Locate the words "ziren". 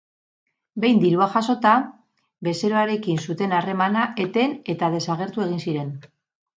5.71-5.99